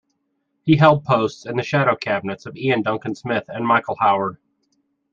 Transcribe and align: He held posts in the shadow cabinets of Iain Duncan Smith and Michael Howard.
He 0.63 0.77
held 0.77 1.05
posts 1.05 1.45
in 1.45 1.57
the 1.57 1.61
shadow 1.61 1.95
cabinets 1.95 2.47
of 2.47 2.57
Iain 2.57 2.81
Duncan 2.81 3.13
Smith 3.13 3.45
and 3.49 3.63
Michael 3.63 3.97
Howard. 3.99 4.39